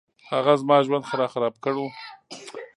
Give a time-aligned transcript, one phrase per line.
[0.31, 1.85] هغه زما ژوند راخراب کړو